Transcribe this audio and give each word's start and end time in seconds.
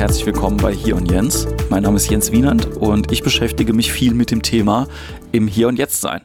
herzlich 0.00 0.24
willkommen 0.24 0.56
bei 0.56 0.72
Hier 0.72 0.96
und 0.96 1.10
Jens. 1.10 1.46
Mein 1.68 1.82
Name 1.82 1.96
ist 1.96 2.08
Jens 2.08 2.32
Wienand 2.32 2.64
und 2.78 3.12
ich 3.12 3.22
beschäftige 3.22 3.74
mich 3.74 3.92
viel 3.92 4.14
mit 4.14 4.30
dem 4.30 4.40
Thema 4.40 4.88
im 5.30 5.46
Hier 5.46 5.68
und 5.68 5.78
Jetzt 5.78 6.00
sein. 6.00 6.22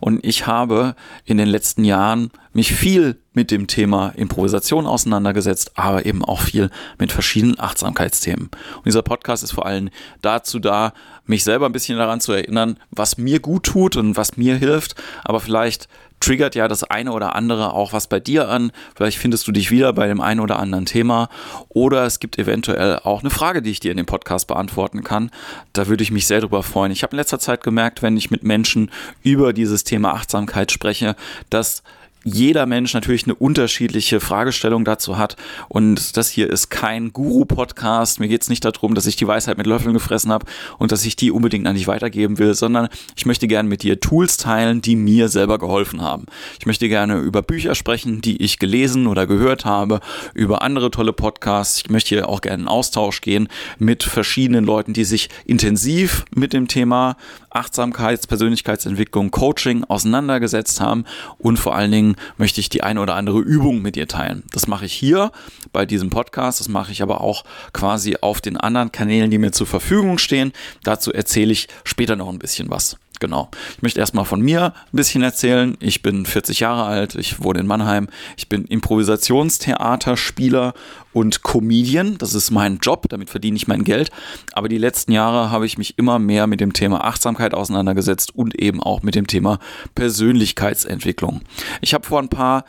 Und 0.00 0.24
ich 0.24 0.46
habe 0.46 0.94
in 1.26 1.36
den 1.36 1.46
letzten 1.46 1.84
Jahren 1.84 2.30
mich 2.54 2.72
viel 2.72 3.20
mit 3.34 3.50
dem 3.50 3.66
Thema 3.66 4.14
Improvisation 4.16 4.86
auseinandergesetzt, 4.86 5.72
aber 5.74 6.06
eben 6.06 6.24
auch 6.24 6.40
viel 6.40 6.70
mit 6.98 7.12
verschiedenen 7.12 7.60
Achtsamkeitsthemen. 7.60 8.48
Und 8.76 8.86
dieser 8.86 9.02
Podcast 9.02 9.42
ist 9.42 9.52
vor 9.52 9.66
allem 9.66 9.90
dazu 10.22 10.58
da, 10.58 10.94
mich 11.26 11.44
selber 11.44 11.66
ein 11.66 11.72
bisschen 11.72 11.98
daran 11.98 12.22
zu 12.22 12.32
erinnern, 12.32 12.78
was 12.90 13.18
mir 13.18 13.40
gut 13.40 13.64
tut 13.64 13.96
und 13.96 14.16
was 14.16 14.38
mir 14.38 14.56
hilft, 14.56 14.94
aber 15.22 15.40
vielleicht 15.40 15.86
triggert 16.20 16.54
ja 16.54 16.68
das 16.68 16.84
eine 16.84 17.12
oder 17.12 17.34
andere 17.34 17.72
auch 17.72 17.92
was 17.92 18.06
bei 18.06 18.20
dir 18.20 18.48
an. 18.48 18.72
Vielleicht 18.94 19.18
findest 19.18 19.46
du 19.46 19.52
dich 19.52 19.70
wieder 19.70 19.92
bei 19.92 20.06
dem 20.06 20.20
einen 20.20 20.40
oder 20.40 20.58
anderen 20.58 20.86
Thema 20.86 21.28
oder 21.68 22.04
es 22.04 22.20
gibt 22.20 22.38
eventuell 22.38 22.98
auch 23.04 23.20
eine 23.20 23.30
Frage, 23.30 23.62
die 23.62 23.70
ich 23.70 23.80
dir 23.80 23.90
in 23.90 23.96
dem 23.96 24.06
Podcast 24.06 24.46
beantworten 24.46 25.04
kann. 25.04 25.30
Da 25.72 25.86
würde 25.86 26.02
ich 26.02 26.10
mich 26.10 26.26
sehr 26.26 26.40
drüber 26.40 26.62
freuen. 26.62 26.92
Ich 26.92 27.02
habe 27.02 27.12
in 27.12 27.18
letzter 27.18 27.38
Zeit 27.38 27.62
gemerkt, 27.62 28.02
wenn 28.02 28.16
ich 28.16 28.30
mit 28.30 28.42
Menschen 28.42 28.90
über 29.22 29.52
dieses 29.52 29.84
Thema 29.84 30.12
Achtsamkeit 30.12 30.72
spreche, 30.72 31.16
dass 31.50 31.82
jeder 32.24 32.66
Mensch 32.66 32.94
natürlich 32.94 33.24
eine 33.24 33.34
unterschiedliche 33.34 34.20
Fragestellung 34.20 34.84
dazu 34.84 35.18
hat. 35.18 35.36
Und 35.68 36.16
das 36.16 36.28
hier 36.28 36.50
ist 36.50 36.70
kein 36.70 37.12
Guru-Podcast. 37.12 38.20
Mir 38.20 38.28
geht 38.28 38.42
es 38.42 38.48
nicht 38.48 38.64
darum, 38.64 38.94
dass 38.94 39.06
ich 39.06 39.16
die 39.16 39.26
Weisheit 39.26 39.58
mit 39.58 39.66
Löffeln 39.66 39.94
gefressen 39.94 40.32
habe 40.32 40.46
und 40.78 40.92
dass 40.92 41.04
ich 41.04 41.16
die 41.16 41.30
unbedingt 41.30 41.66
an 41.66 41.74
dich 41.74 41.86
weitergeben 41.86 42.38
will, 42.38 42.54
sondern 42.54 42.88
ich 43.16 43.26
möchte 43.26 43.46
gerne 43.46 43.68
mit 43.68 43.82
dir 43.82 44.00
Tools 44.00 44.36
teilen, 44.36 44.82
die 44.82 44.96
mir 44.96 45.28
selber 45.28 45.58
geholfen 45.58 46.02
haben. 46.02 46.26
Ich 46.58 46.66
möchte 46.66 46.88
gerne 46.88 47.18
über 47.18 47.42
Bücher 47.42 47.74
sprechen, 47.74 48.20
die 48.20 48.42
ich 48.42 48.58
gelesen 48.58 49.06
oder 49.06 49.26
gehört 49.26 49.64
habe, 49.64 50.00
über 50.34 50.62
andere 50.62 50.90
tolle 50.90 51.12
Podcasts. 51.12 51.82
Ich 51.84 51.90
möchte 51.90 52.10
hier 52.10 52.28
auch 52.28 52.40
gerne 52.40 52.64
in 52.64 52.68
Austausch 52.68 53.20
gehen 53.20 53.48
mit 53.78 54.02
verschiedenen 54.02 54.64
Leuten, 54.64 54.92
die 54.92 55.04
sich 55.04 55.28
intensiv 55.46 56.24
mit 56.34 56.52
dem 56.52 56.68
Thema 56.68 57.16
Achtsamkeits-, 57.50 58.26
Persönlichkeitsentwicklung, 58.26 59.30
Coaching 59.30 59.84
auseinandergesetzt 59.84 60.80
haben 60.80 61.04
und 61.38 61.58
vor 61.58 61.74
allen 61.74 61.92
Dingen 61.92 62.16
möchte 62.36 62.60
ich 62.60 62.68
die 62.68 62.82
eine 62.82 63.00
oder 63.00 63.14
andere 63.14 63.40
Übung 63.40 63.82
mit 63.82 63.96
dir 63.96 64.08
teilen. 64.08 64.42
Das 64.52 64.66
mache 64.66 64.86
ich 64.86 64.92
hier 64.92 65.32
bei 65.72 65.86
diesem 65.86 66.10
Podcast, 66.10 66.60
das 66.60 66.68
mache 66.68 66.92
ich 66.92 67.02
aber 67.02 67.20
auch 67.20 67.44
quasi 67.72 68.16
auf 68.20 68.40
den 68.40 68.56
anderen 68.56 68.92
Kanälen, 68.92 69.30
die 69.30 69.38
mir 69.38 69.52
zur 69.52 69.66
Verfügung 69.66 70.18
stehen. 70.18 70.52
Dazu 70.82 71.12
erzähle 71.12 71.52
ich 71.52 71.68
später 71.84 72.16
noch 72.16 72.28
ein 72.28 72.38
bisschen 72.38 72.70
was. 72.70 72.96
Genau. 73.20 73.50
Ich 73.76 73.82
möchte 73.82 74.00
erstmal 74.00 74.24
von 74.24 74.40
mir 74.40 74.66
ein 74.66 74.96
bisschen 74.96 75.22
erzählen. 75.22 75.76
Ich 75.80 76.02
bin 76.02 76.26
40 76.26 76.60
Jahre 76.60 76.84
alt, 76.84 77.14
ich 77.14 77.42
wohne 77.42 77.60
in 77.60 77.66
Mannheim. 77.66 78.08
Ich 78.36 78.48
bin 78.48 78.64
Improvisationstheaterspieler 78.64 80.74
und 81.12 81.42
Comedian. 81.42 82.18
Das 82.18 82.34
ist 82.34 82.50
mein 82.50 82.78
Job, 82.78 83.06
damit 83.08 83.30
verdiene 83.30 83.56
ich 83.56 83.66
mein 83.66 83.84
Geld. 83.84 84.10
Aber 84.52 84.68
die 84.68 84.78
letzten 84.78 85.12
Jahre 85.12 85.50
habe 85.50 85.66
ich 85.66 85.78
mich 85.78 85.98
immer 85.98 86.18
mehr 86.18 86.46
mit 86.46 86.60
dem 86.60 86.72
Thema 86.72 87.04
Achtsamkeit 87.04 87.54
auseinandergesetzt 87.54 88.34
und 88.34 88.60
eben 88.60 88.82
auch 88.82 89.02
mit 89.02 89.14
dem 89.14 89.26
Thema 89.26 89.58
Persönlichkeitsentwicklung. 89.94 91.42
Ich 91.80 91.94
habe 91.94 92.06
vor 92.06 92.20
ein 92.20 92.28
paar 92.28 92.64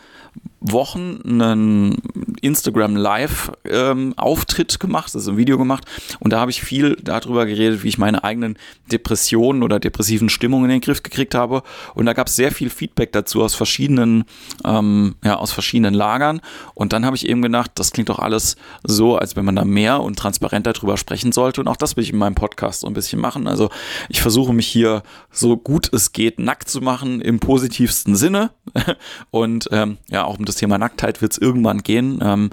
Wochen 0.62 1.20
einen 1.24 1.98
Instagram 2.40 2.96
Live 2.96 3.52
ähm, 3.66 4.14
Auftritt 4.18 4.80
gemacht, 4.80 5.14
also 5.14 5.32
ein 5.32 5.38
Video 5.38 5.58
gemacht. 5.58 5.86
Und 6.20 6.34
da 6.34 6.40
habe 6.40 6.52
ich 6.52 6.62
viel 6.62 6.96
darüber 7.04 7.46
geredet, 7.46 7.84
wie 7.84 7.90
ich 7.90 7.98
meine 7.98 8.24
eigenen 8.24 8.58
Depressionen 8.92 9.64
oder 9.64 9.80
depressiven 9.80 10.30
Stimmungen 10.30 10.66
in 10.66 10.78
den 10.78 10.82
Griff 10.82 11.04
gekriegt 11.04 11.36
habe. 11.36 11.64
Und 11.94 12.06
da 12.06 12.14
gab 12.14 12.28
es 12.28 12.36
sehr 12.36 12.52
viel 12.52 12.70
Feedback 12.70 13.12
dazu 13.12 13.44
aus 13.44 13.56
verschiedenen 13.56 14.26
ähm, 14.66 15.16
ja 15.24 15.38
aus 15.38 15.52
verschiedenen 15.52 15.94
Lagern. 15.94 16.42
Und 16.74 16.94
dann 16.94 17.06
habe 17.06 17.16
ich 17.16 17.28
eben 17.28 17.42
gedacht, 17.42 17.72
das 17.76 17.92
klingt 17.92 18.10
doch 18.10 18.20
alles 18.20 18.56
so, 18.84 19.18
als 19.18 19.36
wenn 19.36 19.46
man 19.46 19.56
da 19.56 19.66
mehr 19.66 20.02
und 20.02 20.18
transparenter 20.18 20.74
darüber 20.74 20.98
sprechen 20.98 21.32
sollte. 21.32 21.62
Und 21.62 21.68
auch 21.68 21.78
das 21.78 21.98
will 21.98 22.04
ich 22.04 22.12
in 22.12 22.18
meinem 22.18 22.36
Podcast 22.36 22.82
so 22.82 22.88
ein 22.88 22.94
bisschen 22.94 23.20
machen. 23.20 23.48
Also 23.48 23.70
ich 24.08 24.22
versuche 24.22 24.54
mich 24.54 24.68
hier 24.68 25.04
so 25.32 25.58
gut 25.58 25.90
es 25.94 26.12
geht 26.12 26.40
nackt 26.40 26.70
zu 26.70 26.82
machen 26.82 27.22
im 27.22 27.40
positivsten 27.40 28.16
Sinne. 28.16 28.52
Und 29.32 29.70
ähm, 29.72 29.98
ja 30.08 30.26
auch 30.26 30.40
um 30.40 30.46
das 30.46 30.56
Thema 30.56 30.78
Nacktheit 30.78 31.22
wird 31.22 31.34
es 31.34 31.38
irgendwann 31.38 31.84
gehen. 31.84 32.20
Ähm, 32.30 32.50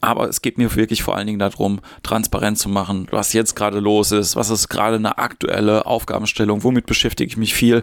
aber 0.00 0.28
es 0.28 0.42
geht 0.42 0.58
mir 0.58 0.74
wirklich 0.76 1.02
vor 1.02 1.16
allen 1.16 1.26
Dingen 1.26 1.38
darum, 1.38 1.80
transparent 2.02 2.58
zu 2.58 2.68
machen, 2.68 3.08
was 3.10 3.32
jetzt 3.32 3.54
gerade 3.54 3.80
los 3.80 4.12
ist, 4.12 4.36
was 4.36 4.50
ist 4.50 4.68
gerade 4.68 4.96
eine 4.96 5.18
aktuelle 5.18 5.86
Aufgabenstellung, 5.86 6.62
womit 6.62 6.86
beschäftige 6.86 7.28
ich 7.28 7.36
mich 7.36 7.54
viel. 7.54 7.82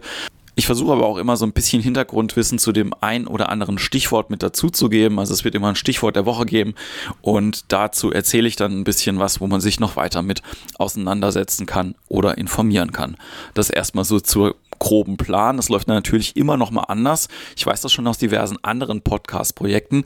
Ich 0.58 0.68
versuche 0.68 0.94
aber 0.94 1.06
auch 1.06 1.18
immer 1.18 1.36
so 1.36 1.46
ein 1.46 1.52
bisschen 1.52 1.82
Hintergrundwissen 1.82 2.60
zu 2.60 2.72
dem 2.72 2.94
ein 3.02 3.28
oder 3.28 3.50
anderen 3.50 3.78
Stichwort 3.78 4.30
mit 4.30 4.42
dazu 4.42 4.70
zu 4.70 4.88
geben. 4.88 5.20
Also 5.20 5.34
es 5.34 5.44
wird 5.44 5.54
immer 5.54 5.68
ein 5.68 5.76
Stichwort 5.76 6.16
der 6.16 6.26
Woche 6.26 6.46
geben 6.46 6.76
und 7.22 7.74
dazu 7.74 8.12
erzähle 8.12 8.48
ich 8.48 8.56
dann 8.56 8.80
ein 8.80 8.86
bisschen 8.86 9.20
was, 9.20 9.42
wo 9.42 9.48
man 9.48 9.60
sich 9.60 9.82
noch 9.82 9.98
weiter 9.98 10.22
mit 10.22 10.42
auseinandersetzen 10.78 11.66
kann 11.66 11.96
oder 12.08 12.38
informieren 12.38 12.94
kann. 12.94 13.18
Das 13.54 13.70
erstmal 13.70 14.06
so 14.06 14.22
zur 14.22 14.56
groben 14.80 15.18
Plan. 15.18 15.58
Das 15.58 15.70
läuft 15.70 15.88
natürlich 15.88 16.36
immer 16.38 16.58
noch 16.58 16.72
mal 16.72 16.84
anders. 16.84 17.28
Ich 17.56 17.66
weiß 17.66 17.82
das 17.82 17.92
schon 17.92 18.08
aus 18.08 18.18
diversen 18.18 18.58
anderen 18.64 19.02
Podcast-Projekten. 19.02 20.06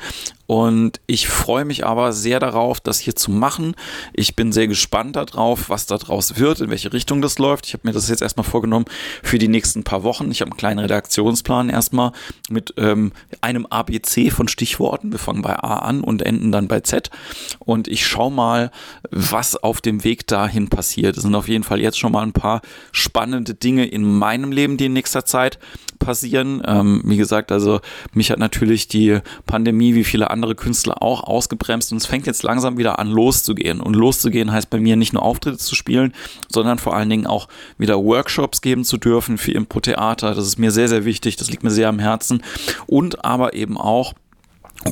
Und 0.49 0.99
ich 1.05 1.27
freue 1.27 1.63
mich 1.63 1.85
aber 1.85 2.11
sehr 2.11 2.39
darauf, 2.39 2.79
das 2.79 2.97
hier 2.97 3.15
zu 3.15 3.29
machen. 3.29 3.75
Ich 4.13 4.35
bin 4.35 4.51
sehr 4.51 4.67
gespannt 4.67 5.15
darauf, 5.15 5.69
was 5.69 5.85
daraus 5.85 6.39
wird, 6.39 6.59
in 6.61 6.71
welche 6.71 6.91
Richtung 6.91 7.21
das 7.21 7.37
läuft. 7.37 7.67
Ich 7.67 7.73
habe 7.73 7.87
mir 7.87 7.93
das 7.93 8.09
jetzt 8.09 8.23
erstmal 8.23 8.45
vorgenommen 8.45 8.85
für 9.21 9.37
die 9.37 9.47
nächsten 9.47 9.83
paar 9.83 10.01
Wochen. 10.01 10.31
Ich 10.31 10.41
habe 10.41 10.49
einen 10.49 10.57
kleinen 10.57 10.79
Redaktionsplan 10.79 11.69
erstmal 11.69 12.13
mit 12.49 12.73
ähm, 12.77 13.11
einem 13.41 13.67
ABC 13.67 14.31
von 14.31 14.47
Stichworten. 14.47 15.11
Wir 15.11 15.19
fangen 15.19 15.43
bei 15.43 15.55
A 15.55 15.81
an 15.81 16.01
und 16.01 16.23
enden 16.23 16.51
dann 16.51 16.67
bei 16.67 16.79
Z. 16.79 17.11
Und 17.59 17.87
ich 17.87 18.07
schaue 18.07 18.31
mal, 18.31 18.71
was 19.11 19.55
auf 19.55 19.81
dem 19.81 20.03
Weg 20.03 20.25
dahin 20.25 20.67
passiert. 20.67 21.16
Es 21.16 21.21
sind 21.21 21.35
auf 21.35 21.47
jeden 21.47 21.63
Fall 21.63 21.79
jetzt 21.79 21.99
schon 21.99 22.11
mal 22.11 22.23
ein 22.23 22.33
paar 22.33 22.61
spannende 22.91 23.53
Dinge 23.53 23.85
in 23.85 24.03
meinem 24.03 24.51
Leben, 24.51 24.77
die 24.77 24.87
in 24.87 24.93
nächster 24.93 25.25
Zeit 25.25 25.59
passieren. 25.99 26.61
Ähm, 26.65 27.01
wie 27.05 27.17
gesagt, 27.17 27.51
also 27.51 27.81
mich 28.13 28.31
hat 28.31 28.39
natürlich 28.39 28.87
die 28.87 29.19
Pandemie 29.45 29.93
wie 29.93 30.03
viele 30.03 30.31
andere 30.31 30.55
Künstler 30.55 31.03
auch 31.03 31.23
ausgebremst 31.23 31.91
und 31.91 31.97
es 31.97 32.05
fängt 32.05 32.25
jetzt 32.25 32.43
langsam 32.43 32.77
wieder 32.77 32.99
an 32.99 33.09
loszugehen. 33.09 33.81
Und 33.81 33.95
loszugehen 33.95 34.51
heißt 34.51 34.69
bei 34.69 34.79
mir 34.79 34.95
nicht 34.95 35.13
nur 35.13 35.23
Auftritte 35.23 35.57
zu 35.57 35.75
spielen, 35.75 36.13
sondern 36.47 36.79
vor 36.79 36.95
allen 36.95 37.09
Dingen 37.09 37.27
auch 37.27 37.47
wieder 37.77 38.03
Workshops 38.03 38.61
geben 38.61 38.83
zu 38.83 38.97
dürfen 38.97 39.37
für 39.37 39.51
Impro-Theater. 39.51 40.33
Das 40.33 40.47
ist 40.47 40.57
mir 40.57 40.71
sehr, 40.71 40.87
sehr 40.87 41.05
wichtig. 41.05 41.35
Das 41.35 41.51
liegt 41.51 41.63
mir 41.63 41.71
sehr 41.71 41.89
am 41.89 41.99
Herzen. 41.99 42.41
Und 42.87 43.23
aber 43.23 43.53
eben 43.53 43.77
auch 43.77 44.13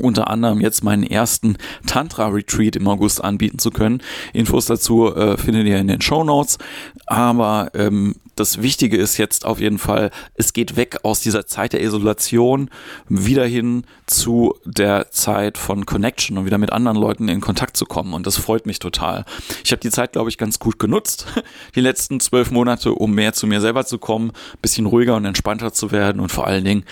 unter 0.01 0.29
anderem 0.29 0.59
jetzt 0.59 0.83
meinen 0.83 1.03
ersten 1.03 1.57
Tantra-Retreat 1.85 2.75
im 2.75 2.87
August 2.87 3.23
anbieten 3.23 3.57
zu 3.59 3.71
können. 3.71 4.01
Infos 4.33 4.65
dazu 4.65 5.15
äh, 5.15 5.37
findet 5.37 5.65
ihr 5.65 5.77
in 5.77 5.87
den 5.87 6.01
Show 6.01 6.23
Notes. 6.23 6.57
Aber 7.05 7.71
ähm, 7.73 8.15
das 8.39 8.61
Wichtige 8.61 8.97
ist 8.97 9.17
jetzt 9.17 9.45
auf 9.45 9.59
jeden 9.59 9.79
Fall, 9.79 10.11
es 10.35 10.53
geht 10.53 10.75
weg 10.75 10.99
aus 11.03 11.19
dieser 11.19 11.47
Zeit 11.47 11.73
der 11.73 11.81
Isolation 11.81 12.69
wieder 13.09 13.45
hin 13.45 13.83
zu 14.05 14.55
der 14.63 15.11
Zeit 15.11 15.57
von 15.57 15.85
Connection 15.85 16.37
und 16.37 16.45
wieder 16.45 16.59
mit 16.59 16.71
anderen 16.71 16.97
Leuten 16.97 17.27
in 17.27 17.41
Kontakt 17.41 17.75
zu 17.75 17.85
kommen. 17.85 18.13
Und 18.13 18.27
das 18.27 18.37
freut 18.37 18.65
mich 18.65 18.79
total. 18.79 19.25
Ich 19.63 19.71
habe 19.71 19.79
die 19.79 19.89
Zeit, 19.89 20.13
glaube 20.13 20.29
ich, 20.29 20.37
ganz 20.37 20.59
gut 20.59 20.77
genutzt, 20.79 21.25
die 21.75 21.81
letzten 21.81 22.19
zwölf 22.19 22.51
Monate, 22.51 22.93
um 22.93 23.13
mehr 23.13 23.33
zu 23.33 23.47
mir 23.47 23.59
selber 23.59 23.85
zu 23.85 23.97
kommen, 23.97 24.31
bisschen 24.61 24.85
ruhiger 24.85 25.15
und 25.15 25.25
entspannter 25.25 25.73
zu 25.73 25.91
werden 25.91 26.21
und 26.21 26.31
vor 26.31 26.45
allen 26.47 26.63
Dingen 26.63 26.83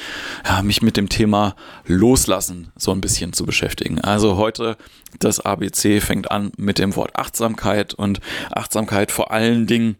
ja, 0.46 0.64
mich 0.64 0.82
mit 0.82 0.98
dem 0.98 1.10
Thema 1.10 1.56
Loslassen 1.86 2.72
so 2.76 2.92
ein 2.92 3.02
bisschen 3.02 3.34
zu 3.34 3.46
beschäftigen. 3.46 4.02
Also 4.02 4.38
heute 4.38 4.78
das 5.20 5.40
ABC 5.40 6.02
fängt 6.02 6.32
an 6.32 6.52
mit 6.58 6.80
dem 6.80 6.96
Wort 6.96 7.16
Achtsamkeit 7.16 7.94
und 7.94 8.20
Achtsamkeit 8.52 9.12
vor 9.12 9.32
allen 9.32 9.68
Dingen 9.68 9.96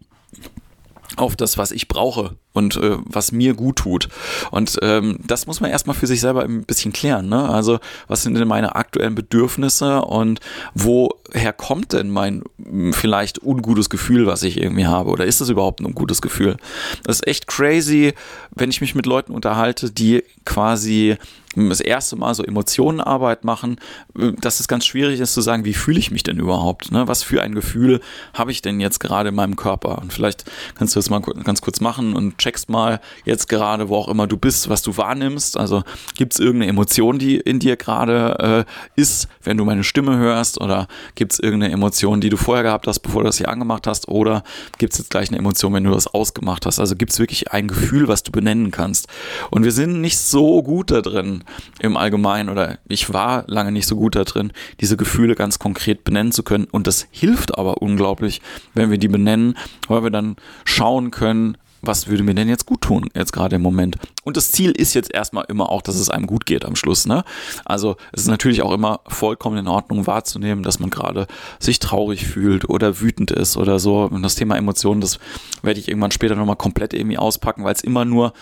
auf 1.16 1.36
das, 1.36 1.58
was 1.58 1.72
ich 1.72 1.88
brauche 1.88 2.36
und 2.56 2.76
äh, 2.76 2.96
was 3.04 3.32
mir 3.32 3.54
gut 3.54 3.76
tut. 3.76 4.08
Und 4.50 4.78
ähm, 4.82 5.18
das 5.26 5.46
muss 5.46 5.60
man 5.60 5.70
erstmal 5.70 5.96
für 5.96 6.06
sich 6.06 6.20
selber 6.20 6.42
ein 6.42 6.64
bisschen 6.64 6.92
klären. 6.92 7.28
Ne? 7.28 7.48
Also, 7.48 7.78
was 8.08 8.22
sind 8.22 8.34
denn 8.34 8.48
meine 8.48 8.74
aktuellen 8.74 9.14
Bedürfnisse 9.14 10.02
und 10.02 10.40
woher 10.74 11.52
kommt 11.52 11.92
denn 11.92 12.10
mein 12.10 12.42
hm, 12.62 12.92
vielleicht 12.92 13.42
ungutes 13.42 13.90
Gefühl, 13.90 14.26
was 14.26 14.42
ich 14.42 14.60
irgendwie 14.60 14.86
habe? 14.86 15.10
Oder 15.10 15.26
ist 15.26 15.40
es 15.40 15.48
überhaupt 15.48 15.80
ein 15.80 15.94
gutes 15.94 16.22
Gefühl? 16.22 16.56
Das 17.04 17.16
ist 17.16 17.26
echt 17.26 17.46
crazy, 17.46 18.14
wenn 18.54 18.70
ich 18.70 18.80
mich 18.80 18.94
mit 18.94 19.06
Leuten 19.06 19.32
unterhalte, 19.32 19.90
die 19.90 20.24
quasi 20.44 21.16
das 21.56 21.80
erste 21.80 22.16
Mal 22.16 22.34
so 22.34 22.44
Emotionenarbeit 22.44 23.44
machen, 23.44 23.76
dass 24.14 24.60
es 24.60 24.68
ganz 24.68 24.84
schwierig 24.84 25.20
ist 25.20 25.32
zu 25.32 25.40
sagen, 25.40 25.64
wie 25.64 25.74
fühle 25.74 25.98
ich 25.98 26.10
mich 26.10 26.22
denn 26.22 26.38
überhaupt? 26.38 26.92
Ne? 26.92 27.08
Was 27.08 27.22
für 27.22 27.42
ein 27.42 27.54
Gefühl 27.54 28.00
habe 28.34 28.50
ich 28.50 28.60
denn 28.60 28.78
jetzt 28.78 29.00
gerade 29.00 29.30
in 29.30 29.34
meinem 29.34 29.56
Körper? 29.56 29.98
Und 29.98 30.12
vielleicht 30.12 30.44
kannst 30.74 30.94
du 30.94 30.98
das 30.98 31.08
mal 31.08 31.20
ganz 31.20 31.62
kurz 31.62 31.80
machen 31.80 32.14
und 32.14 32.36
checkst 32.46 32.70
mal 32.70 33.00
jetzt 33.24 33.48
gerade, 33.48 33.88
wo 33.88 33.96
auch 33.96 34.08
immer 34.08 34.26
du 34.28 34.36
bist, 34.36 34.68
was 34.68 34.82
du 34.82 34.96
wahrnimmst. 34.96 35.56
Also 35.56 35.82
gibt 36.16 36.34
es 36.34 36.38
irgendeine 36.38 36.70
Emotion, 36.70 37.18
die 37.18 37.36
in 37.36 37.58
dir 37.58 37.76
gerade 37.76 38.64
äh, 38.96 39.00
ist, 39.00 39.28
wenn 39.42 39.56
du 39.56 39.64
meine 39.64 39.82
Stimme 39.82 40.16
hörst? 40.16 40.60
Oder 40.60 40.86
gibt 41.16 41.32
es 41.32 41.40
irgendeine 41.40 41.72
Emotion, 41.72 42.20
die 42.20 42.28
du 42.28 42.36
vorher 42.36 42.62
gehabt 42.62 42.86
hast, 42.86 43.00
bevor 43.00 43.22
du 43.22 43.26
das 43.26 43.38
hier 43.38 43.48
angemacht 43.48 43.86
hast? 43.88 44.06
Oder 44.08 44.44
gibt 44.78 44.92
es 44.92 44.98
jetzt 45.00 45.10
gleich 45.10 45.28
eine 45.28 45.38
Emotion, 45.38 45.74
wenn 45.74 45.82
du 45.82 45.90
das 45.90 46.06
ausgemacht 46.06 46.66
hast? 46.66 46.78
Also 46.78 46.94
gibt 46.94 47.12
es 47.12 47.18
wirklich 47.18 47.52
ein 47.52 47.66
Gefühl, 47.66 48.06
was 48.06 48.22
du 48.22 48.30
benennen 48.30 48.70
kannst? 48.70 49.08
Und 49.50 49.64
wir 49.64 49.72
sind 49.72 50.00
nicht 50.00 50.18
so 50.18 50.62
gut 50.62 50.92
da 50.92 51.00
drin, 51.00 51.42
im 51.80 51.96
Allgemeinen 51.96 52.48
oder 52.48 52.78
ich 52.86 53.12
war 53.12 53.44
lange 53.48 53.72
nicht 53.72 53.86
so 53.86 53.96
gut 53.96 54.14
da 54.14 54.22
drin, 54.22 54.52
diese 54.80 54.96
Gefühle 54.96 55.34
ganz 55.34 55.58
konkret 55.58 56.04
benennen 56.04 56.30
zu 56.30 56.44
können. 56.44 56.66
Und 56.70 56.86
das 56.86 57.08
hilft 57.10 57.58
aber 57.58 57.82
unglaublich, 57.82 58.40
wenn 58.74 58.90
wir 58.90 58.98
die 58.98 59.08
benennen, 59.08 59.56
weil 59.88 60.04
wir 60.04 60.10
dann 60.10 60.36
schauen 60.64 61.10
können, 61.10 61.56
was 61.86 62.08
würde 62.08 62.22
mir 62.22 62.34
denn 62.34 62.48
jetzt 62.48 62.66
gut 62.66 62.82
tun, 62.82 63.08
jetzt 63.14 63.32
gerade 63.32 63.56
im 63.56 63.62
Moment. 63.62 63.96
Und 64.24 64.36
das 64.36 64.50
Ziel 64.50 64.72
ist 64.72 64.94
jetzt 64.94 65.14
erstmal 65.14 65.44
immer 65.48 65.70
auch, 65.70 65.82
dass 65.82 65.94
es 65.96 66.10
einem 66.10 66.26
gut 66.26 66.46
geht 66.46 66.64
am 66.64 66.74
Schluss. 66.74 67.06
Ne? 67.06 67.24
Also 67.64 67.96
es 68.12 68.22
ist 68.22 68.28
natürlich 68.28 68.62
auch 68.62 68.72
immer 68.72 69.00
vollkommen 69.06 69.58
in 69.58 69.68
Ordnung 69.68 70.06
wahrzunehmen, 70.06 70.62
dass 70.64 70.80
man 70.80 70.90
gerade 70.90 71.26
sich 71.60 71.78
traurig 71.78 72.26
fühlt 72.26 72.68
oder 72.68 73.00
wütend 73.00 73.30
ist 73.30 73.56
oder 73.56 73.78
so. 73.78 74.02
Und 74.02 74.22
das 74.22 74.34
Thema 74.34 74.56
Emotionen, 74.56 75.00
das 75.00 75.18
werde 75.62 75.78
ich 75.78 75.88
irgendwann 75.88 76.10
später 76.10 76.34
nochmal 76.34 76.56
komplett 76.56 76.92
irgendwie 76.92 77.18
auspacken, 77.18 77.64
weil 77.64 77.74
es 77.74 77.82
immer 77.82 78.04
nur 78.04 78.32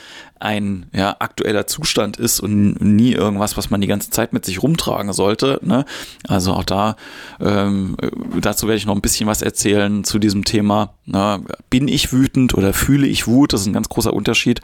ein 0.40 0.86
ja, 0.92 1.16
aktueller 1.18 1.66
Zustand 1.66 2.18
ist 2.18 2.40
und 2.40 2.80
nie 2.80 3.12
irgendwas, 3.12 3.56
was 3.56 3.70
man 3.70 3.80
die 3.80 3.86
ganze 3.86 4.10
Zeit 4.10 4.32
mit 4.32 4.44
sich 4.44 4.62
rumtragen 4.62 5.12
sollte. 5.12 5.58
Ne? 5.62 5.84
Also 6.28 6.52
auch 6.52 6.64
da, 6.64 6.96
ähm, 7.40 7.96
dazu 8.40 8.66
werde 8.66 8.76
ich 8.76 8.86
noch 8.86 8.94
ein 8.94 9.00
bisschen 9.00 9.26
was 9.26 9.42
erzählen 9.42 10.04
zu 10.04 10.18
diesem 10.18 10.44
Thema. 10.44 10.94
Na, 11.06 11.40
bin 11.70 11.88
ich 11.88 12.12
wütend 12.12 12.54
oder 12.54 12.72
fühle 12.72 13.06
ich 13.06 13.26
Wut? 13.34 13.52
Das 13.52 13.62
ist 13.62 13.66
ein 13.66 13.72
ganz 13.72 13.88
großer 13.88 14.12
Unterschied. 14.12 14.60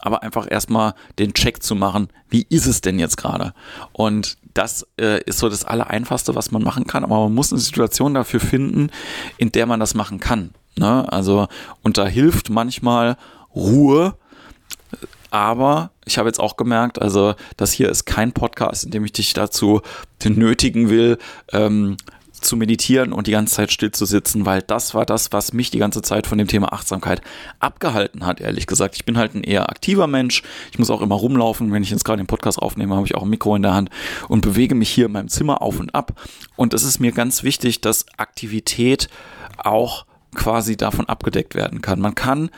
Aber 0.00 0.22
einfach 0.22 0.46
erstmal 0.50 0.94
den 1.18 1.32
Check 1.32 1.62
zu 1.62 1.74
machen, 1.74 2.08
wie 2.28 2.46
ist 2.48 2.66
es 2.66 2.80
denn 2.80 2.98
jetzt 2.98 3.16
gerade? 3.16 3.54
Und 3.92 4.36
das 4.54 4.86
äh, 5.00 5.22
ist 5.22 5.38
so 5.38 5.48
das 5.48 5.64
Allereinfachste, 5.64 6.34
was 6.34 6.50
man 6.50 6.62
machen 6.62 6.86
kann. 6.86 7.04
Aber 7.04 7.20
man 7.24 7.34
muss 7.34 7.52
eine 7.52 7.60
Situation 7.60 8.14
dafür 8.14 8.40
finden, 8.40 8.90
in 9.36 9.52
der 9.52 9.66
man 9.66 9.80
das 9.80 9.94
machen 9.94 10.20
kann. 10.20 10.50
Ne? 10.76 11.10
Also, 11.10 11.48
und 11.82 11.98
da 11.98 12.06
hilft 12.06 12.50
manchmal 12.50 13.16
Ruhe, 13.54 14.16
aber 15.30 15.90
ich 16.04 16.18
habe 16.18 16.28
jetzt 16.28 16.40
auch 16.40 16.56
gemerkt, 16.56 17.00
also 17.00 17.34
das 17.56 17.72
hier 17.72 17.88
ist 17.90 18.06
kein 18.06 18.32
Podcast, 18.32 18.84
in 18.84 18.90
dem 18.90 19.04
ich 19.04 19.12
dich 19.12 19.34
dazu 19.34 19.82
nötigen 20.24 20.88
will, 20.88 21.18
ähm, 21.52 21.96
zu 22.40 22.56
meditieren 22.56 23.12
und 23.12 23.26
die 23.26 23.32
ganze 23.32 23.54
Zeit 23.54 23.72
still 23.72 23.90
zu 23.90 24.04
sitzen, 24.04 24.46
weil 24.46 24.62
das 24.62 24.94
war 24.94 25.06
das, 25.06 25.32
was 25.32 25.52
mich 25.52 25.70
die 25.70 25.78
ganze 25.78 26.02
Zeit 26.02 26.26
von 26.26 26.38
dem 26.38 26.48
Thema 26.48 26.72
Achtsamkeit 26.72 27.20
abgehalten 27.60 28.26
hat, 28.26 28.40
ehrlich 28.40 28.66
gesagt. 28.66 28.96
Ich 28.96 29.04
bin 29.04 29.18
halt 29.18 29.34
ein 29.34 29.42
eher 29.42 29.68
aktiver 29.70 30.06
Mensch. 30.06 30.42
Ich 30.70 30.78
muss 30.78 30.90
auch 30.90 31.02
immer 31.02 31.14
rumlaufen. 31.14 31.72
Wenn 31.72 31.82
ich 31.82 31.90
jetzt 31.90 32.04
gerade 32.04 32.22
den 32.22 32.26
Podcast 32.26 32.58
aufnehme, 32.58 32.94
habe 32.94 33.06
ich 33.06 33.14
auch 33.14 33.22
ein 33.22 33.28
Mikro 33.28 33.56
in 33.56 33.62
der 33.62 33.74
Hand 33.74 33.90
und 34.28 34.40
bewege 34.40 34.74
mich 34.74 34.90
hier 34.90 35.06
in 35.06 35.12
meinem 35.12 35.28
Zimmer 35.28 35.62
auf 35.62 35.80
und 35.80 35.94
ab. 35.94 36.20
Und 36.56 36.74
es 36.74 36.84
ist 36.84 37.00
mir 37.00 37.12
ganz 37.12 37.42
wichtig, 37.42 37.80
dass 37.80 38.06
Aktivität 38.16 39.08
auch 39.56 40.06
quasi 40.34 40.76
davon 40.76 41.06
abgedeckt 41.06 41.54
werden 41.54 41.82
kann. 41.82 42.00
Man 42.00 42.14
kann 42.14 42.50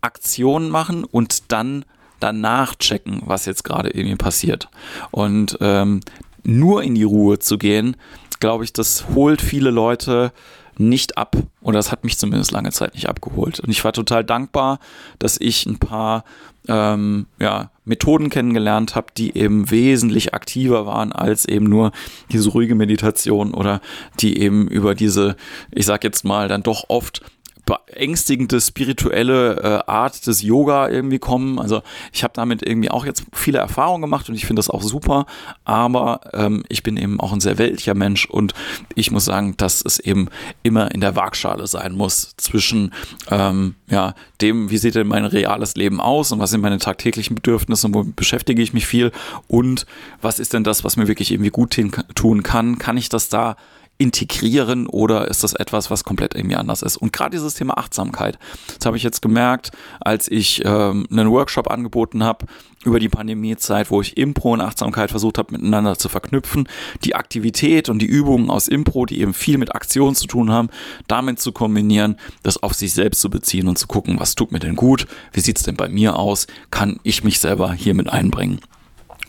Aktionen 0.00 0.70
machen 0.70 1.04
und 1.04 1.52
dann 1.52 1.84
danach 2.18 2.74
checken, 2.76 3.22
was 3.24 3.46
jetzt 3.46 3.64
gerade 3.64 3.90
irgendwie 3.90 4.16
passiert. 4.16 4.68
Und 5.10 5.58
ähm, 5.60 6.00
nur 6.42 6.82
in 6.82 6.94
die 6.94 7.02
Ruhe 7.02 7.38
zu 7.38 7.58
gehen, 7.58 7.96
glaube 8.40 8.64
ich, 8.64 8.72
das 8.72 9.06
holt 9.14 9.40
viele 9.40 9.70
Leute 9.70 10.32
nicht 10.78 11.18
ab. 11.18 11.36
Oder 11.60 11.78
das 11.78 11.92
hat 11.92 12.04
mich 12.04 12.18
zumindest 12.18 12.52
lange 12.52 12.72
Zeit 12.72 12.94
nicht 12.94 13.08
abgeholt. 13.08 13.60
Und 13.60 13.70
ich 13.70 13.84
war 13.84 13.92
total 13.92 14.24
dankbar, 14.24 14.80
dass 15.18 15.38
ich 15.38 15.66
ein 15.66 15.78
paar 15.78 16.24
ähm, 16.68 17.26
ja, 17.38 17.70
Methoden 17.84 18.30
kennengelernt 18.30 18.94
habe, 18.94 19.08
die 19.16 19.36
eben 19.36 19.70
wesentlich 19.70 20.34
aktiver 20.34 20.86
waren 20.86 21.12
als 21.12 21.44
eben 21.44 21.66
nur 21.66 21.92
diese 22.32 22.50
ruhige 22.50 22.74
Meditation 22.74 23.54
oder 23.54 23.80
die 24.20 24.38
eben 24.38 24.68
über 24.68 24.94
diese, 24.94 25.36
ich 25.70 25.86
sag 25.86 26.02
jetzt 26.04 26.24
mal, 26.24 26.48
dann 26.48 26.62
doch 26.62 26.84
oft 26.88 27.22
beängstigende 27.70 28.60
spirituelle 28.60 29.56
äh, 29.86 29.90
Art 29.90 30.26
des 30.26 30.42
Yoga 30.42 30.88
irgendwie 30.88 31.20
kommen. 31.20 31.60
Also 31.60 31.82
ich 32.12 32.24
habe 32.24 32.32
damit 32.34 32.66
irgendwie 32.66 32.90
auch 32.90 33.06
jetzt 33.06 33.24
viele 33.32 33.58
Erfahrungen 33.58 34.02
gemacht 34.02 34.28
und 34.28 34.34
ich 34.34 34.44
finde 34.44 34.58
das 34.58 34.70
auch 34.70 34.82
super, 34.82 35.26
aber 35.64 36.20
ähm, 36.32 36.64
ich 36.68 36.82
bin 36.82 36.96
eben 36.96 37.20
auch 37.20 37.32
ein 37.32 37.40
sehr 37.40 37.58
weltlicher 37.58 37.94
Mensch 37.94 38.26
und 38.26 38.54
ich 38.96 39.12
muss 39.12 39.24
sagen, 39.24 39.56
dass 39.56 39.82
es 39.84 40.00
eben 40.00 40.28
immer 40.64 40.92
in 40.92 41.00
der 41.00 41.14
Waagschale 41.14 41.68
sein 41.68 41.92
muss 41.92 42.34
zwischen 42.38 42.92
ähm, 43.30 43.76
ja, 43.88 44.14
dem, 44.40 44.70
wie 44.70 44.78
sieht 44.78 44.96
denn 44.96 45.06
mein 45.06 45.24
reales 45.24 45.76
Leben 45.76 46.00
aus 46.00 46.32
und 46.32 46.40
was 46.40 46.50
sind 46.50 46.62
meine 46.62 46.78
tagtäglichen 46.78 47.36
Bedürfnisse 47.36 47.86
und 47.86 47.94
wo 47.94 48.02
beschäftige 48.02 48.62
ich 48.62 48.72
mich 48.72 48.86
viel 48.86 49.12
und 49.46 49.86
was 50.20 50.40
ist 50.40 50.54
denn 50.54 50.64
das, 50.64 50.82
was 50.82 50.96
mir 50.96 51.06
wirklich 51.06 51.30
irgendwie 51.30 51.50
gut 51.50 51.78
tun 52.16 52.42
kann? 52.42 52.78
Kann 52.78 52.96
ich 52.96 53.08
das 53.08 53.28
da 53.28 53.56
integrieren 54.00 54.86
oder 54.86 55.28
ist 55.28 55.44
das 55.44 55.52
etwas, 55.52 55.90
was 55.90 56.04
komplett 56.04 56.34
irgendwie 56.34 56.56
anders 56.56 56.80
ist? 56.80 56.96
Und 56.96 57.12
gerade 57.12 57.32
dieses 57.32 57.54
Thema 57.54 57.76
Achtsamkeit, 57.76 58.38
das 58.78 58.86
habe 58.86 58.96
ich 58.96 59.02
jetzt 59.02 59.20
gemerkt, 59.20 59.72
als 60.00 60.26
ich 60.26 60.62
ähm, 60.64 61.06
einen 61.10 61.30
Workshop 61.30 61.70
angeboten 61.70 62.24
habe 62.24 62.46
über 62.82 62.98
die 62.98 63.10
Pandemiezeit, 63.10 63.90
wo 63.90 64.00
ich 64.00 64.16
Impro 64.16 64.54
und 64.54 64.62
Achtsamkeit 64.62 65.10
versucht 65.10 65.36
habe 65.36 65.52
miteinander 65.52 65.98
zu 65.98 66.08
verknüpfen, 66.08 66.66
die 67.04 67.14
Aktivität 67.14 67.90
und 67.90 67.98
die 68.00 68.06
Übungen 68.06 68.48
aus 68.48 68.68
Impro, 68.68 69.04
die 69.04 69.20
eben 69.20 69.34
viel 69.34 69.58
mit 69.58 69.74
Aktion 69.74 70.14
zu 70.14 70.26
tun 70.26 70.50
haben, 70.50 70.70
damit 71.06 71.38
zu 71.38 71.52
kombinieren, 71.52 72.16
das 72.42 72.62
auf 72.62 72.72
sich 72.72 72.94
selbst 72.94 73.20
zu 73.20 73.28
beziehen 73.28 73.68
und 73.68 73.76
zu 73.76 73.86
gucken, 73.86 74.18
was 74.18 74.34
tut 74.34 74.50
mir 74.50 74.60
denn 74.60 74.76
gut, 74.76 75.06
wie 75.32 75.40
sieht 75.40 75.58
es 75.58 75.64
denn 75.64 75.76
bei 75.76 75.90
mir 75.90 76.16
aus, 76.16 76.46
kann 76.70 76.98
ich 77.02 77.22
mich 77.22 77.38
selber 77.38 77.74
hier 77.74 77.92
mit 77.92 78.08
einbringen. 78.08 78.60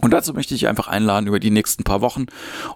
Und 0.01 0.12
dazu 0.12 0.33
möchte 0.33 0.56
ich 0.56 0.68
einfach 0.68 0.88
einladen 0.88 1.27
über 1.27 1.39
die 1.39 1.51
nächsten 1.51 1.83
paar 1.83 2.01
Wochen. 2.01 2.25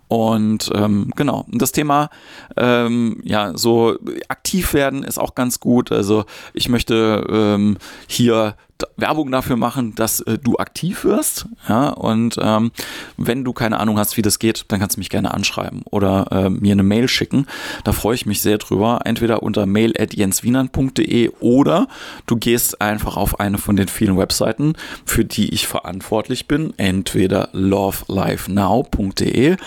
Und 0.08 0.70
ähm, 0.74 1.12
genau, 1.16 1.46
das 1.52 1.72
Thema, 1.72 2.10
ähm, 2.56 3.20
ja, 3.24 3.58
so 3.58 3.98
aktiv 4.28 4.74
werden 4.74 5.04
ist 5.04 5.20
auch 5.20 5.36
ganz 5.36 5.60
gut. 5.60 5.92
Also 5.92 6.26
ich 6.54 6.70
möchte 6.70 7.26
ähm, 7.30 7.78
hier 8.08 8.56
Werbung 8.98 9.32
dafür 9.32 9.56
machen, 9.56 9.96
dass 9.96 10.20
äh, 10.22 10.38
du 10.38 10.58
aktiv 10.58 11.06
wirst. 11.06 11.48
Ja, 11.68 11.90
und 11.90 12.38
ähm, 12.42 12.72
wenn 13.18 13.44
du 13.44 13.54
keine 13.54 13.80
Ahnung 13.80 13.98
hast, 13.98 14.18
wie 14.18 14.22
das 14.22 14.40
geht, 14.40 14.66
dann 14.68 14.80
kannst 14.80 14.98
du 14.98 15.00
mich 15.00 15.10
gerne 15.10 15.34
anschreiben 15.34 15.84
oder 15.90 16.28
äh, 16.32 16.50
mir 16.50 16.74
eine 16.74 16.84
Mail 16.84 17.08
schicken. 17.08 17.48
Da 17.84 17.94
freue 17.94 18.16
ich 18.16 18.26
mich 18.26 18.42
sehr 18.42 18.58
drüber. 18.58 19.02
Entweder 19.06 19.44
unter 19.44 19.66
mail.jenswienern.de 19.66 21.32
oder 21.40 21.88
du 22.26 22.36
gehst 22.36 22.82
einfach 22.82 23.18
auf 23.18 23.40
eine 23.40 23.58
von 23.58 23.76
den 23.76 23.88
vielen 23.88 24.18
Webseiten, 24.18 24.74
für 25.06 25.26
die 25.26 25.54
ich 25.54 25.68
verantwortlich 25.68 26.48
bin. 26.48 26.74
Entweder 26.78 27.50
lovelifenow.de. 27.54 29.58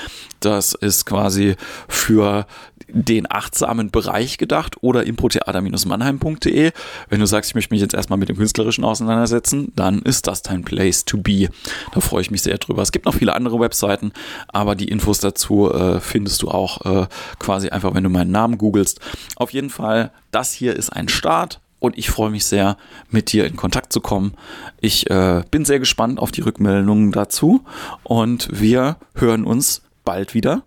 Das 0.41 0.75
ist 0.75 1.05
quasi 1.05 1.57
für 1.89 2.47
den 2.89 3.31
achtsamen 3.31 3.91
Bereich 3.91 4.39
gedacht 4.39 4.83
oder 4.83 5.05
improtheater-mannheim.de. 5.05 6.73
Wenn 7.09 7.21
du 7.21 7.27
sagst, 7.27 7.51
ich 7.51 7.55
möchte 7.55 7.75
mich 7.75 7.83
jetzt 7.83 7.95
erstmal 7.95 8.19
mit 8.19 8.29
dem 8.29 8.37
Künstlerischen 8.37 8.85
auseinandersetzen, 9.03 9.73
dann 9.77 10.01
ist 10.03 10.27
das 10.27 10.43
dein 10.43 10.63
Place 10.65 11.05
to 11.05 11.19
be. 11.19 11.49
Da 11.93 12.01
freue 12.01 12.23
ich 12.23 12.31
mich 12.31 12.43
sehr 12.43 12.59
drüber. 12.59 12.83
Es 12.83 12.93
gibt 12.93 13.07
noch 13.07 13.15
viele 13.15 13.35
andere 13.35 13.61
Webseiten, 13.61 14.13
aber 14.49 14.75
die 14.75 14.89
Infos 14.89 15.21
dazu 15.21 15.73
äh, 15.73 16.01
findest 16.01 16.43
du 16.43 16.49
auch 16.49 16.85
äh, 16.85 17.07
quasi 17.39 17.69
einfach, 17.71 17.95
wenn 17.95 18.05
du 18.05 18.11
meinen 18.11 18.31
Namen 18.31 18.59
googelst. 18.59 19.01
Auf 19.37 19.53
jeden 19.53 19.71
Fall, 19.71 20.11
das 20.31 20.53
hier 20.53 20.77
ist 20.77 20.91
ein 20.91 21.09
Start 21.09 21.61
und 21.81 21.97
ich 21.97 22.11
freue 22.11 22.31
mich 22.31 22.45
sehr, 22.45 22.77
mit 23.11 23.33
dir 23.33 23.47
in 23.47 23.57
Kontakt 23.57 23.93
zu 23.93 24.01
kommen. 24.01 24.35
Ich 24.81 25.09
äh, 25.11 25.43
bin 25.51 25.65
sehr 25.65 25.79
gespannt 25.79 26.19
auf 26.19 26.33
die 26.33 26.41
Rückmeldungen 26.41 27.13
dazu 27.13 27.65
und 28.03 28.49
wir 28.53 28.97
hören 29.15 29.45
uns 29.45 29.83
bald 30.05 30.35
wieder 30.35 30.63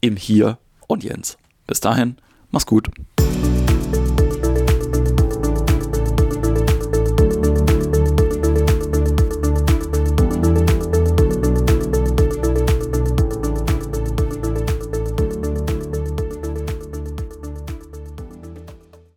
im 0.00 0.16
Hier 0.16 0.58
und 0.86 1.04
Jens. 1.04 1.38
Bis 1.66 1.80
dahin, 1.80 2.16
mach's 2.50 2.66
gut. 2.66 2.88